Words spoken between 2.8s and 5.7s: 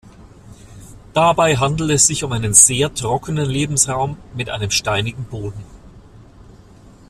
trockenen Lebensraum mit einem steinigen Boden.